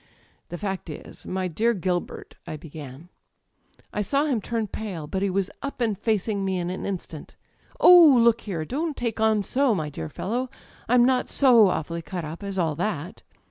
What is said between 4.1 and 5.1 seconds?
him turn pale,